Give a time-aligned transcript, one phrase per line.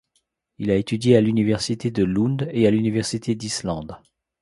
[0.57, 3.97] Il a étudié à l'université de Lund et à l'université d'Islande.